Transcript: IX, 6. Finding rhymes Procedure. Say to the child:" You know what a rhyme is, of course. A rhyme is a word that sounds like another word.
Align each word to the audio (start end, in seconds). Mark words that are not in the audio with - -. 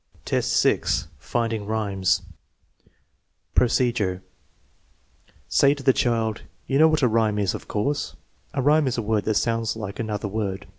IX, 0.25 0.43
6. 0.47 1.09
Finding 1.19 1.67
rhymes 1.67 2.23
Procedure. 3.53 4.23
Say 5.47 5.75
to 5.75 5.83
the 5.83 5.93
child:" 5.93 6.41
You 6.65 6.79
know 6.79 6.87
what 6.87 7.03
a 7.03 7.07
rhyme 7.07 7.37
is, 7.37 7.53
of 7.53 7.67
course. 7.67 8.15
A 8.55 8.63
rhyme 8.63 8.87
is 8.87 8.97
a 8.97 9.03
word 9.03 9.25
that 9.25 9.35
sounds 9.35 9.75
like 9.75 9.99
another 9.99 10.27
word. 10.27 10.65